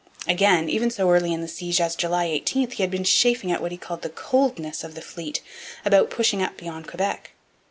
[0.27, 3.61] Again, even so early in the siege as July 18 he had been chafing at
[3.61, 5.43] what he called the 'coldness' of the fleet
[5.85, 7.29] about pushing up beyond Quebec.